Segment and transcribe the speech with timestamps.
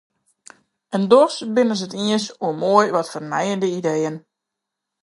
[0.97, 4.15] En dochs binne se it iens oer moai wat fernijende ideeën.